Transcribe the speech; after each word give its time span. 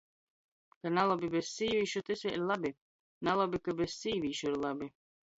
Ka 0.83 0.91
nalobi 0.97 1.27
bez 1.33 1.49
sīvīšu, 1.57 2.01
tys 2.07 2.23
vēļ 2.27 2.45
labi. 2.51 2.71
Nalobi, 3.29 3.61
ka 3.67 3.75
bez 3.83 3.99
sīvīšu 4.05 4.49
ir 4.53 4.57
labi. 4.65 4.89